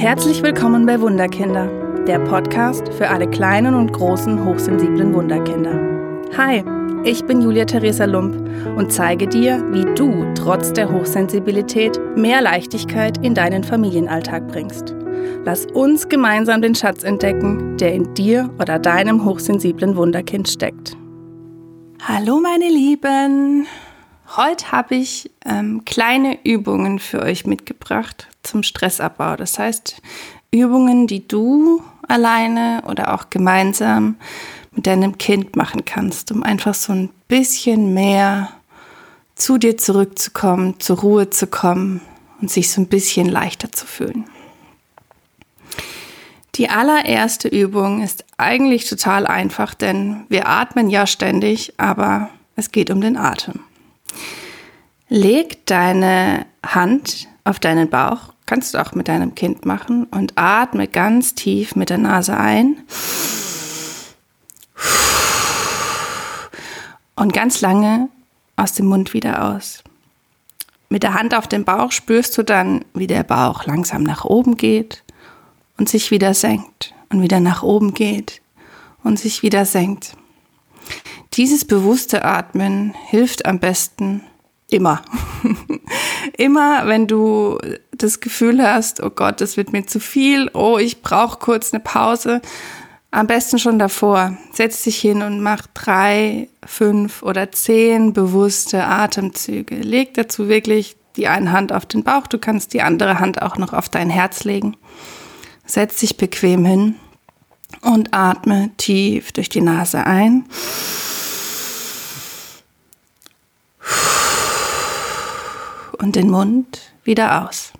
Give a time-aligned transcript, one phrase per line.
[0.00, 1.66] Herzlich willkommen bei Wunderkinder,
[2.06, 5.78] der Podcast für alle kleinen und großen hochsensiblen Wunderkinder.
[6.38, 6.64] Hi,
[7.04, 8.34] ich bin Julia Theresa Lump
[8.78, 14.94] und zeige dir, wie du trotz der Hochsensibilität mehr Leichtigkeit in deinen Familienalltag bringst.
[15.44, 20.96] Lass uns gemeinsam den Schatz entdecken, der in dir oder deinem hochsensiblen Wunderkind steckt.
[22.02, 23.66] Hallo meine Lieben!
[24.34, 29.36] Heute habe ich ähm, kleine Übungen für euch mitgebracht zum Stressabbau.
[29.36, 30.00] Das heißt,
[30.50, 34.16] Übungen, die du alleine oder auch gemeinsam
[34.72, 38.50] mit deinem Kind machen kannst, um einfach so ein bisschen mehr
[39.34, 42.00] zu dir zurückzukommen, zur Ruhe zu kommen
[42.40, 44.26] und sich so ein bisschen leichter zu fühlen.
[46.56, 52.90] Die allererste Übung ist eigentlich total einfach, denn wir atmen ja ständig, aber es geht
[52.90, 53.60] um den Atem.
[55.08, 60.88] Leg deine Hand auf deinen Bauch, kannst du auch mit deinem Kind machen und atme
[60.88, 62.78] ganz tief mit der Nase ein
[67.16, 68.08] und ganz lange
[68.56, 69.82] aus dem Mund wieder aus.
[70.88, 74.56] Mit der Hand auf dem Bauch spürst du dann, wie der Bauch langsam nach oben
[74.56, 75.04] geht
[75.78, 78.42] und sich wieder senkt und wieder nach oben geht
[79.04, 80.16] und sich wieder senkt.
[81.34, 84.22] Dieses bewusste Atmen hilft am besten
[84.68, 85.02] immer.
[86.40, 87.58] immer, wenn du
[87.92, 91.80] das Gefühl hast, oh Gott, das wird mir zu viel, oh, ich brauche kurz eine
[91.80, 92.40] Pause.
[93.10, 94.36] Am besten schon davor.
[94.52, 99.76] Setz dich hin und mach drei, fünf oder zehn bewusste Atemzüge.
[99.76, 103.58] Leg dazu wirklich die eine Hand auf den Bauch, du kannst die andere Hand auch
[103.58, 104.76] noch auf dein Herz legen.
[105.66, 106.94] Setz dich bequem hin
[107.82, 110.44] und atme tief durch die Nase ein.
[116.00, 117.72] Und den Mund wieder aus.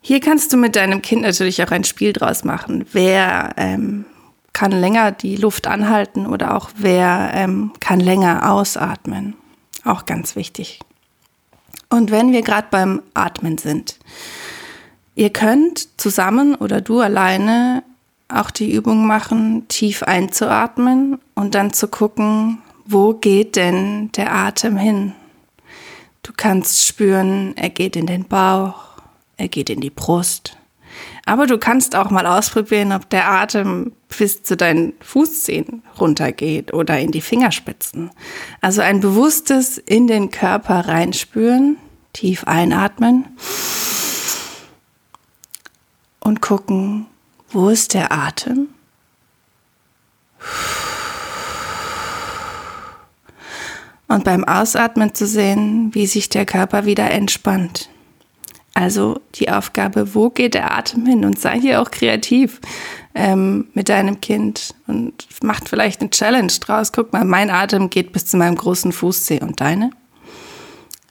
[0.00, 2.86] Hier kannst du mit deinem Kind natürlich auch ein Spiel draus machen.
[2.92, 4.04] Wer ähm,
[4.52, 9.34] kann länger die Luft anhalten oder auch wer ähm, kann länger ausatmen.
[9.84, 10.80] Auch ganz wichtig.
[11.90, 13.98] Und wenn wir gerade beim Atmen sind,
[15.18, 17.82] Ihr könnt zusammen oder du alleine
[18.28, 24.76] auch die Übung machen, tief einzuatmen und dann zu gucken, wo geht denn der Atem
[24.76, 25.14] hin?
[26.28, 28.74] Du kannst spüren, er geht in den Bauch,
[29.38, 30.58] er geht in die Brust.
[31.24, 36.98] Aber du kannst auch mal ausprobieren, ob der Atem bis zu deinen Fußzehen runtergeht oder
[36.98, 38.10] in die Fingerspitzen.
[38.60, 41.78] Also ein bewusstes in den Körper reinspüren,
[42.12, 43.24] tief einatmen
[46.20, 47.06] und gucken,
[47.48, 48.68] wo ist der Atem?
[54.08, 57.90] Und beim Ausatmen zu sehen, wie sich der Körper wieder entspannt.
[58.74, 61.24] Also die Aufgabe, wo geht der Atem hin?
[61.24, 62.60] Und sei hier auch kreativ
[63.14, 66.92] ähm, mit deinem Kind und macht vielleicht eine Challenge draus.
[66.92, 69.90] Guck mal, mein Atem geht bis zu meinem großen Fußzeh und deine?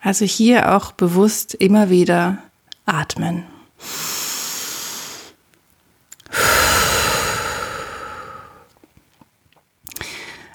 [0.00, 2.38] Also hier auch bewusst immer wieder
[2.86, 3.44] atmen.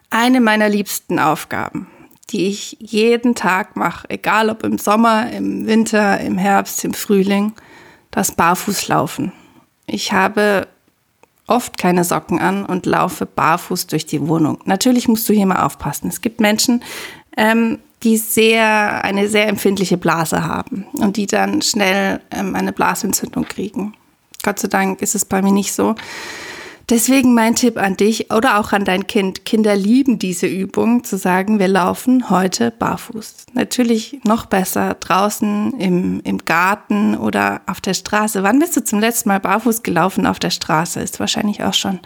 [0.09, 1.87] eine meiner liebsten Aufgaben,
[2.31, 7.53] die ich jeden Tag mache, egal ob im Sommer, im Winter, im Herbst, im Frühling,
[8.11, 9.31] das Barfußlaufen.
[9.85, 10.67] Ich habe
[11.47, 14.59] oft keine Socken an und laufe barfuß durch die Wohnung.
[14.65, 16.07] Natürlich musst du hier mal aufpassen.
[16.07, 16.83] Es gibt Menschen,
[17.35, 23.45] ähm, die sehr, eine sehr empfindliche Blase haben und die dann schnell ähm, eine Blasentzündung
[23.45, 23.93] kriegen.
[24.43, 25.95] Gott sei Dank ist es bei mir nicht so.
[26.89, 29.45] Deswegen mein Tipp an dich oder auch an dein Kind.
[29.45, 33.45] Kinder lieben diese Übung, zu sagen, wir laufen heute barfuß.
[33.53, 38.41] Natürlich noch besser draußen im, im Garten oder auf der Straße.
[38.41, 40.99] Wann bist du zum letzten Mal barfuß gelaufen auf der Straße?
[40.99, 41.99] Ist wahrscheinlich auch schon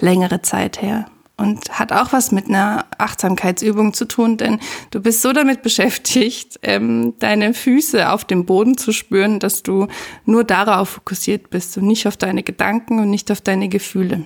[0.00, 4.58] längere Zeit her und hat auch was mit einer Achtsamkeitsübung zu tun, denn
[4.90, 9.88] du bist so damit beschäftigt, ähm, deine Füße auf dem Boden zu spüren, dass du
[10.24, 14.24] nur darauf fokussiert bist und nicht auf deine Gedanken und nicht auf deine Gefühle.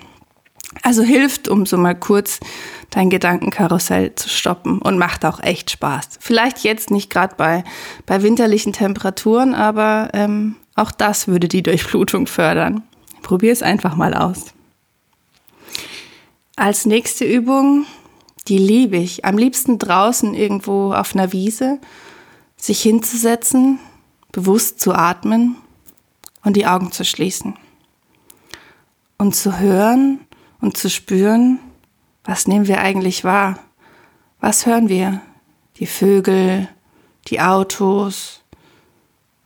[0.82, 2.38] Also hilft, um so mal kurz
[2.90, 6.18] dein Gedankenkarussell zu stoppen und macht auch echt Spaß.
[6.20, 7.64] Vielleicht jetzt nicht gerade bei,
[8.06, 12.84] bei winterlichen Temperaturen, aber ähm, auch das würde die Durchblutung fördern.
[13.22, 14.54] Probier es einfach mal aus.
[16.60, 17.86] Als nächste Übung,
[18.46, 21.78] die liebe ich, am liebsten draußen irgendwo auf einer Wiese,
[22.58, 23.78] sich hinzusetzen,
[24.30, 25.56] bewusst zu atmen
[26.44, 27.56] und die Augen zu schließen.
[29.16, 30.20] Und zu hören
[30.60, 31.60] und zu spüren,
[32.24, 33.58] was nehmen wir eigentlich wahr?
[34.38, 35.22] Was hören wir?
[35.78, 36.68] Die Vögel,
[37.28, 38.42] die Autos.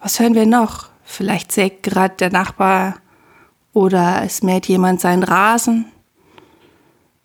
[0.00, 0.88] Was hören wir noch?
[1.04, 2.96] Vielleicht sägt gerade der Nachbar
[3.72, 5.92] oder es mäht jemand seinen Rasen.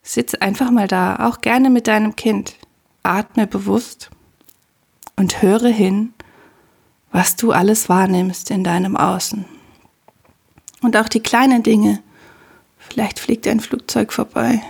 [0.01, 2.55] Sitz einfach mal da, auch gerne mit deinem Kind.
[3.03, 4.09] Atme bewusst
[5.15, 6.13] und höre hin,
[7.11, 9.45] was du alles wahrnimmst in deinem Außen.
[10.81, 12.01] Und auch die kleinen Dinge.
[12.77, 14.61] Vielleicht fliegt ein Flugzeug vorbei.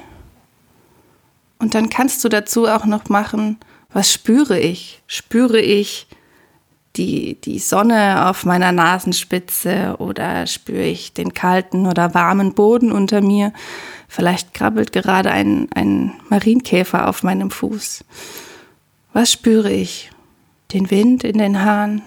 [1.59, 3.57] Und dann kannst du dazu auch noch machen,
[3.91, 5.01] was spüre ich?
[5.07, 6.07] Spüre ich
[6.95, 13.21] die, die Sonne auf meiner Nasenspitze oder spüre ich den kalten oder warmen Boden unter
[13.21, 13.53] mir?
[14.07, 18.03] Vielleicht krabbelt gerade ein, ein Marienkäfer auf meinem Fuß.
[19.13, 20.11] Was spüre ich?
[20.73, 22.01] Den Wind in den Haaren?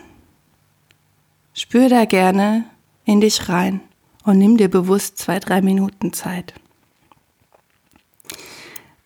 [1.55, 2.65] Spür da gerne
[3.05, 3.81] in dich rein
[4.25, 6.55] und nimm dir bewusst zwei, drei Minuten Zeit.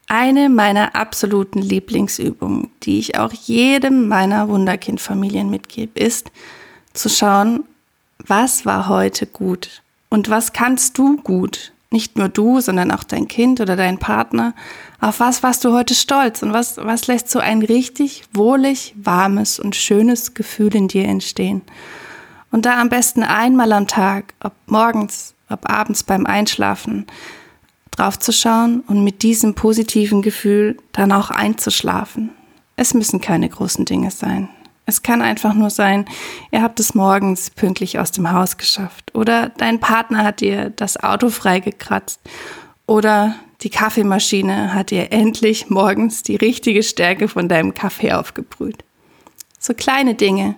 [0.09, 6.31] Eine meiner absoluten Lieblingsübungen, die ich auch jedem meiner Wunderkind-Familien mitgebe, ist
[6.93, 7.65] zu schauen,
[8.25, 11.73] was war heute gut und was kannst du gut?
[11.91, 14.55] Nicht nur du, sondern auch dein Kind oder dein Partner.
[15.01, 19.59] Auf was warst du heute stolz und was, was lässt so ein richtig wohlig, warmes
[19.59, 21.63] und schönes Gefühl in dir entstehen?
[22.53, 27.07] Und da am besten einmal am Tag, ob morgens, ob abends beim Einschlafen,
[27.97, 32.31] draufzuschauen und mit diesem positiven Gefühl dann auch einzuschlafen.
[32.77, 34.49] Es müssen keine großen Dinge sein.
[34.85, 36.05] Es kann einfach nur sein,
[36.53, 41.03] ihr habt es morgens pünktlich aus dem Haus geschafft oder dein Partner hat dir das
[41.03, 42.21] Auto freigekratzt
[42.87, 48.85] oder die Kaffeemaschine hat dir endlich morgens die richtige Stärke von deinem Kaffee aufgebrüht.
[49.59, 50.55] So kleine Dinge,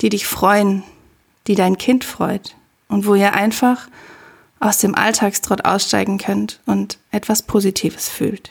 [0.00, 0.84] die dich freuen,
[1.48, 2.54] die dein Kind freut
[2.88, 3.88] und wo ihr einfach
[4.60, 8.50] aus dem Alltagstrott aussteigen könnt und etwas Positives fühlt.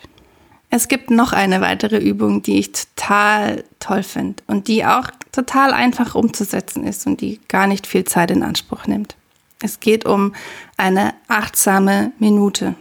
[0.72, 5.74] Es gibt noch eine weitere Übung, die ich total toll finde und die auch total
[5.74, 9.16] einfach umzusetzen ist und die gar nicht viel Zeit in Anspruch nimmt.
[9.62, 10.34] Es geht um
[10.78, 12.76] eine achtsame Minute.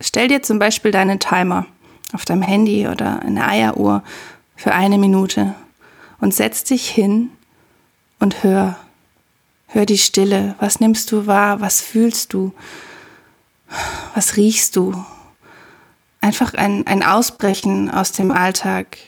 [0.00, 1.66] Stell dir zum Beispiel deinen Timer
[2.12, 4.02] auf deinem Handy oder eine Eieruhr
[4.56, 5.54] für eine Minute
[6.20, 7.30] und setz dich hin
[8.20, 8.76] und hör
[9.74, 10.54] Hör die Stille.
[10.60, 11.60] Was nimmst du wahr?
[11.60, 12.52] Was fühlst du?
[14.14, 15.04] Was riechst du?
[16.20, 18.98] Einfach ein, ein Ausbrechen aus dem Alltag,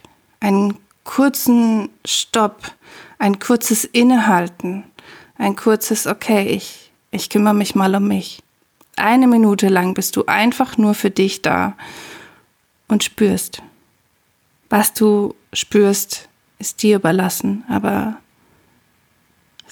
[0.40, 2.72] einen kurzen Stopp,
[3.20, 4.82] ein kurzes Innehalten,
[5.38, 8.42] ein kurzes Okay, ich, ich kümmere mich mal um mich.
[8.96, 11.76] Eine Minute lang bist du einfach nur für dich da
[12.88, 13.62] und spürst.
[14.68, 16.28] Was du spürst,
[16.58, 18.16] ist dir überlassen, aber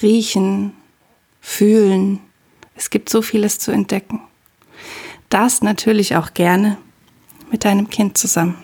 [0.00, 0.72] riechen,
[1.44, 2.20] fühlen.
[2.74, 4.22] Es gibt so vieles zu entdecken.
[5.28, 6.78] Das natürlich auch gerne
[7.52, 8.56] mit deinem Kind zusammen.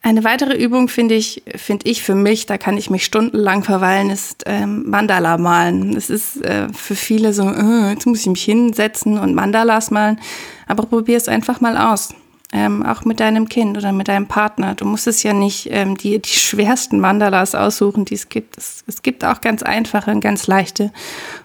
[0.00, 4.10] Eine weitere Übung finde ich, finde ich für mich, da kann ich mich stundenlang verweilen,
[4.10, 5.96] ist ähm, Mandala malen.
[5.96, 10.18] Es ist äh, für viele so, äh, jetzt muss ich mich hinsetzen und Mandalas malen,
[10.66, 12.14] aber probier es einfach mal aus
[12.54, 14.76] ähm, auch mit deinem Kind oder mit deinem Partner.
[14.76, 18.56] Du musst es ja nicht ähm, die, die schwersten Mandalas aussuchen, die es gibt.
[18.56, 20.92] Es, es gibt auch ganz einfache und ganz leichte,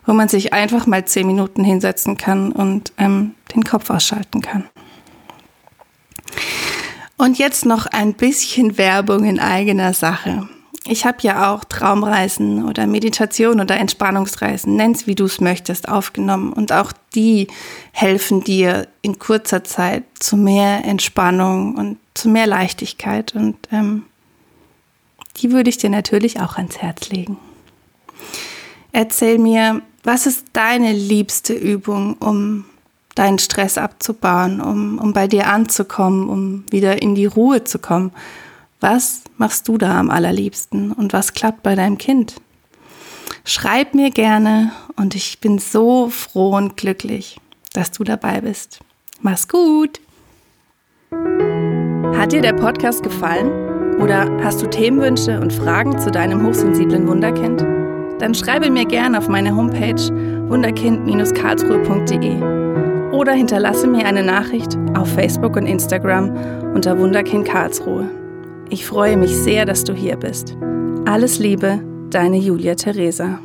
[0.06, 4.70] wo man sich einfach mal zehn Minuten hinsetzen kann und ähm, den Kopf ausschalten kann.
[7.18, 10.48] Und jetzt noch ein bisschen Werbung in eigener Sache.
[10.90, 16.52] Ich habe ja auch Traumreisen oder Meditation oder Entspannungsreisen, nenn's wie du es möchtest, aufgenommen.
[16.52, 17.48] Und auch die
[17.92, 23.36] helfen dir in kurzer Zeit zu mehr Entspannung und zu mehr Leichtigkeit.
[23.36, 24.06] Und ähm,
[25.38, 27.38] die würde ich dir natürlich auch ans Herz legen.
[28.92, 32.66] Erzähl mir, was ist deine liebste Übung, um
[33.14, 38.12] deinen Stress abzubauen, um, um bei dir anzukommen, um wieder in die Ruhe zu kommen?
[38.82, 42.36] Was machst du da am allerliebsten und was klappt bei deinem Kind?
[43.44, 47.42] Schreib mir gerne und ich bin so froh und glücklich,
[47.74, 48.80] dass du dabei bist.
[49.22, 50.00] Mach's gut!
[52.16, 53.52] Hat dir der Podcast gefallen?
[54.00, 57.62] Oder hast du Themenwünsche und Fragen zu deinem hochsensiblen Wunderkind?
[58.22, 60.00] Dann schreibe mir gerne auf meine Homepage
[60.50, 68.19] wunderkind-karlsruhe.de oder hinterlasse mir eine Nachricht auf Facebook und Instagram unter Wunderkind Karlsruhe.
[68.72, 70.56] Ich freue mich sehr, dass du hier bist.
[71.06, 71.80] Alles Liebe,
[72.12, 73.40] deine Julia Theresa.